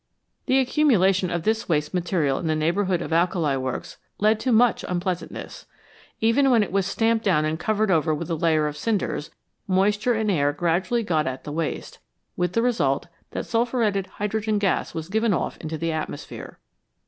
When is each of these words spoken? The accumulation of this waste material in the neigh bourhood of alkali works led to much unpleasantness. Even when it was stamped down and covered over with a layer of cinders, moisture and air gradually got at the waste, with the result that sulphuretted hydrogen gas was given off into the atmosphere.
The 0.47 0.57
accumulation 0.57 1.29
of 1.29 1.43
this 1.43 1.69
waste 1.69 1.93
material 1.93 2.39
in 2.39 2.47
the 2.47 2.55
neigh 2.55 2.71
bourhood 2.71 3.01
of 3.03 3.13
alkali 3.13 3.55
works 3.55 3.97
led 4.17 4.39
to 4.39 4.51
much 4.51 4.83
unpleasantness. 4.87 5.67
Even 6.19 6.49
when 6.49 6.63
it 6.63 6.71
was 6.71 6.87
stamped 6.87 7.23
down 7.23 7.45
and 7.45 7.59
covered 7.59 7.91
over 7.91 8.11
with 8.11 8.27
a 8.31 8.33
layer 8.33 8.65
of 8.65 8.75
cinders, 8.75 9.29
moisture 9.67 10.13
and 10.15 10.31
air 10.31 10.53
gradually 10.53 11.03
got 11.03 11.27
at 11.27 11.43
the 11.43 11.51
waste, 11.51 11.99
with 12.35 12.53
the 12.53 12.63
result 12.63 13.05
that 13.29 13.45
sulphuretted 13.45 14.07
hydrogen 14.17 14.57
gas 14.57 14.95
was 14.95 15.07
given 15.07 15.35
off 15.35 15.55
into 15.57 15.77
the 15.77 15.91
atmosphere. 15.91 16.57